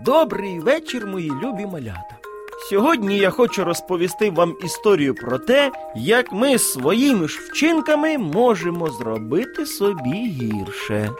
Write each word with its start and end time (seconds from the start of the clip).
Добрий 0.00 0.60
вечір, 0.60 1.06
мої 1.06 1.30
любі 1.30 1.66
малята. 1.66 2.16
Сьогодні 2.70 3.18
я 3.18 3.30
хочу 3.30 3.64
розповісти 3.64 4.30
вам 4.30 4.56
історію 4.64 5.14
про 5.14 5.38
те, 5.38 5.72
як 5.94 6.32
ми 6.32 6.58
своїми 6.58 7.28
ж 7.28 7.40
вчинками 7.40 8.18
можемо 8.18 8.90
зробити 8.90 9.66
собі 9.66 10.28
гірше. 10.28 11.10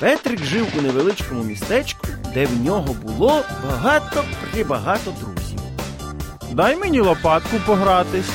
Петрик 0.00 0.44
жив 0.44 0.66
у 0.78 0.82
невеличкому 0.82 1.44
містечку, 1.44 2.06
де 2.34 2.46
в 2.46 2.64
нього 2.64 2.96
було 3.02 3.42
багато 3.64 4.24
прибагато 4.52 5.10
друзів. 5.20 5.57
Дай 6.52 6.76
мені 6.76 7.00
лопатку 7.00 7.56
погратись. 7.66 8.30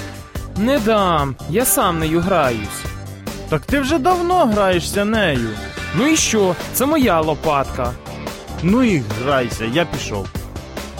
Не 0.57 0.79
дам, 0.79 1.35
я 1.49 1.65
сам 1.65 1.99
нею 1.99 2.19
граюсь. 2.19 2.83
Так 3.49 3.61
ти 3.61 3.79
вже 3.79 3.97
давно 3.99 4.45
граєшся 4.45 5.05
нею. 5.05 5.49
Ну 5.95 6.07
і 6.07 6.15
що? 6.15 6.55
Це 6.73 6.85
моя 6.85 7.21
лопатка. 7.21 7.91
Ну 8.63 8.83
і 8.83 9.03
грайся, 9.23 9.65
я 9.65 9.85
пішов. 9.85 10.27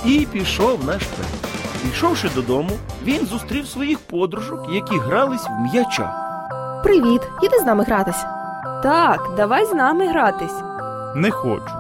І 0.05 0.27
пішов 0.31 0.85
наш 0.85 1.03
Петрик. 1.03 1.52
Пішовши 1.83 2.29
додому, 2.35 2.69
він 3.03 3.25
зустрів 3.25 3.67
своїх 3.67 3.99
подружок, 3.99 4.66
які 4.71 4.97
грались 4.97 5.47
в 5.47 5.61
м'яча. 5.61 6.13
Привіт, 6.83 7.21
іди 7.41 7.59
з 7.59 7.66
нами 7.66 7.83
гратись. 7.83 8.25
Так, 8.83 9.19
давай 9.38 9.66
з 9.66 9.73
нами 9.73 10.07
гратись. 10.07 10.55
Не 11.16 11.31
хочу. 11.31 11.73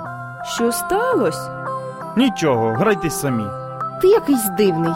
Що 0.55 0.71
сталося? 0.71 1.65
Нічого, 2.17 2.73
грайтесь 2.73 3.19
самі. 3.21 3.45
Ти 4.01 4.07
якийсь 4.07 4.49
дивний. 4.57 4.93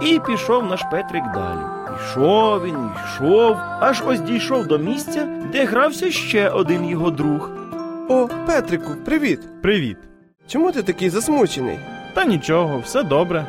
І 0.00 0.20
пішов 0.26 0.64
наш 0.66 0.82
Петрик 0.90 1.24
далі. 1.34 1.60
Ішов 2.00 2.64
він, 2.64 2.90
йшов, 3.06 3.56
аж 3.80 4.02
ось 4.06 4.20
дійшов 4.20 4.66
до 4.66 4.78
місця, 4.78 5.28
де 5.52 5.64
грався 5.64 6.10
ще 6.10 6.48
один 6.48 6.84
його 6.88 7.10
друг. 7.10 7.50
О, 8.08 8.28
Петрику, 8.46 8.90
привіт! 9.04 9.40
Привіт. 9.62 9.96
Чому 10.46 10.72
ти 10.72 10.82
такий 10.82 11.10
засмучений? 11.10 11.78
Та 12.14 12.24
нічого, 12.24 12.78
все 12.78 13.02
добре. 13.02 13.46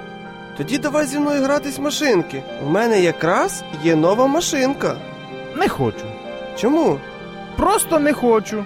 Тоді 0.57 0.77
давай 0.77 1.05
зі 1.05 1.19
мною 1.19 1.43
гратись 1.43 1.77
в 1.77 1.81
машинки. 1.81 2.43
У 2.65 2.69
мене 2.69 3.01
якраз 3.01 3.63
є 3.83 3.95
нова 3.95 4.27
машинка. 4.27 4.95
Не 5.57 5.67
хочу. 5.67 6.05
Чому? 6.57 6.99
Просто 7.57 7.99
не 7.99 8.13
хочу. 8.13 8.65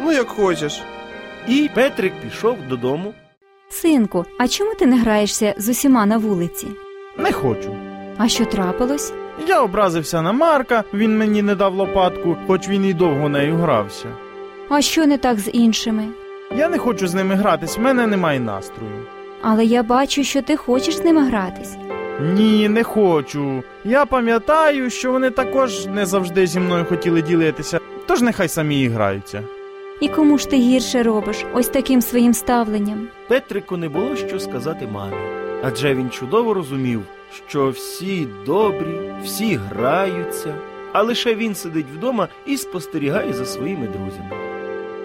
Ну 0.00 0.12
як 0.12 0.28
хочеш. 0.28 0.82
І 1.48 1.70
Петрик 1.74 2.12
пішов 2.22 2.56
додому. 2.68 3.14
Синку, 3.70 4.24
а 4.38 4.48
чому 4.48 4.74
ти 4.74 4.86
не 4.86 4.98
граєшся 5.00 5.54
з 5.58 5.68
усіма 5.68 6.06
на 6.06 6.18
вулиці? 6.18 6.66
Не 7.18 7.32
хочу. 7.32 7.76
А 8.18 8.28
що 8.28 8.44
трапилось? 8.44 9.12
Я 9.48 9.62
образився 9.62 10.22
на 10.22 10.32
Марка, 10.32 10.84
він 10.94 11.18
мені 11.18 11.42
не 11.42 11.54
дав 11.54 11.74
лопатку, 11.74 12.36
хоч 12.46 12.68
він 12.68 12.84
і 12.84 12.94
довго 12.94 13.28
нею 13.28 13.56
грався. 13.56 14.06
А 14.68 14.80
що 14.80 15.06
не 15.06 15.18
так 15.18 15.38
з 15.38 15.50
іншими? 15.52 16.04
Я 16.56 16.68
не 16.68 16.78
хочу 16.78 17.06
з 17.06 17.14
ними 17.14 17.34
гратись, 17.34 17.78
в 17.78 17.80
мене 17.80 18.06
немає 18.06 18.40
настрою. 18.40 18.92
Але 19.42 19.64
я 19.64 19.82
бачу, 19.82 20.24
що 20.24 20.42
ти 20.42 20.56
хочеш 20.56 20.96
з 20.96 21.04
ними 21.04 21.22
гратись. 21.28 21.76
Ні, 22.20 22.68
не 22.68 22.84
хочу. 22.84 23.62
Я 23.84 24.06
пам'ятаю, 24.06 24.90
що 24.90 25.12
вони 25.12 25.30
також 25.30 25.86
не 25.86 26.06
завжди 26.06 26.46
зі 26.46 26.60
мною 26.60 26.84
хотіли 26.84 27.22
ділитися, 27.22 27.80
тож 28.06 28.22
нехай 28.22 28.48
самі 28.48 28.82
і 28.82 28.88
граються. 28.88 29.42
І 30.00 30.08
кому 30.08 30.38
ж 30.38 30.50
ти 30.50 30.56
гірше 30.56 31.02
робиш 31.02 31.44
ось 31.54 31.68
таким 31.68 32.02
своїм 32.02 32.34
ставленням? 32.34 33.08
Петрику 33.28 33.76
не 33.76 33.88
було 33.88 34.16
що 34.16 34.40
сказати 34.40 34.86
мамі, 34.92 35.16
адже 35.62 35.94
він 35.94 36.10
чудово 36.10 36.54
розумів, 36.54 37.02
що 37.48 37.70
всі 37.70 38.28
добрі, 38.46 39.12
всі 39.24 39.54
граються, 39.54 40.54
а 40.92 41.02
лише 41.02 41.34
він 41.34 41.54
сидить 41.54 41.86
вдома 41.96 42.28
і 42.46 42.56
спостерігає 42.56 43.32
за 43.32 43.44
своїми 43.46 43.86
друзями. 43.86 44.30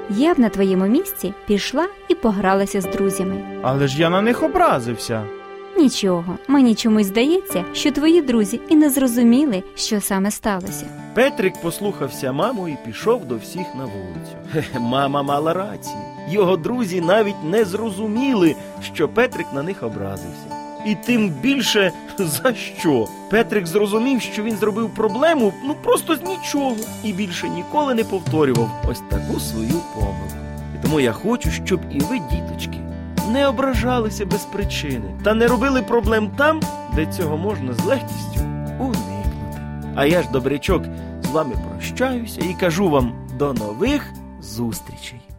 Я 0.09 0.34
б 0.34 0.40
на 0.40 0.50
твоєму 0.50 0.86
місці 0.86 1.34
пішла 1.47 1.88
і 2.08 2.16
погралася 2.16 2.81
з 2.81 2.86
друзями. 2.86 3.59
Але 3.62 3.88
ж 3.88 4.02
я 4.02 4.09
на 4.09 4.22
них 4.22 4.44
образився. 4.44 5.24
Нічого, 5.78 6.38
мені 6.47 6.75
чомусь 6.75 7.08
здається, 7.08 7.66
що 7.74 7.92
твої 7.92 8.22
друзі 8.22 8.62
і 8.69 8.75
не 8.75 8.90
зрозуміли, 8.90 9.63
що 9.75 10.02
саме 10.02 10.31
сталося. 10.31 10.86
Петрик 11.13 11.53
послухався 11.62 12.31
маму 12.31 12.68
і 12.68 12.78
пішов 12.86 13.25
до 13.25 13.36
всіх 13.36 13.75
на 13.75 13.86
вулицю. 13.86 14.36
Хе-хе, 14.52 14.80
мама 14.80 15.24
мала 15.24 15.53
рацію. 15.53 16.12
Його 16.29 16.57
друзі 16.57 17.01
навіть 17.01 17.44
не 17.44 17.66
зрозуміли, 17.66 18.56
що 18.94 19.09
Петрик 19.09 19.47
на 19.53 19.63
них 19.63 19.84
образився. 19.84 20.63
І 20.85 20.95
тим 20.95 21.29
більше 21.29 21.91
за 22.17 22.53
що? 22.53 23.07
Петрик 23.29 23.67
зрозумів, 23.67 24.22
що 24.22 24.44
він 24.44 24.56
зробив 24.56 24.89
проблему 24.89 25.53
ну 25.63 25.75
просто 25.83 26.16
з 26.16 26.22
нічого, 26.22 26.75
і 27.03 27.13
більше 27.13 27.50
ніколи 27.50 27.94
не 27.94 28.03
повторював 28.03 28.69
ось 28.89 29.01
таку 29.09 29.39
свою 29.39 29.81
помилку. 29.95 30.38
І 30.75 30.83
тому 30.83 31.00
я 31.00 31.12
хочу, 31.12 31.51
щоб 31.51 31.79
і 31.91 32.00
ви, 32.00 32.19
діточки, 32.31 32.79
не 33.31 33.47
ображалися 33.47 34.25
без 34.25 34.41
причини 34.41 35.19
та 35.23 35.33
не 35.33 35.47
робили 35.47 35.81
проблем 35.81 36.31
там, 36.38 36.59
де 36.95 37.06
цього 37.06 37.38
можна 37.38 37.73
з 37.73 37.85
легкістю 37.85 38.39
уникнути. 38.79 39.59
А 39.95 40.06
я 40.06 40.22
ж, 40.22 40.29
добрячок, 40.31 40.83
з 41.23 41.28
вами 41.28 41.53
прощаюся 41.69 42.41
і 42.41 42.56
кажу 42.59 42.89
вам 42.89 43.13
до 43.39 43.53
нових 43.53 44.13
зустрічей. 44.41 45.32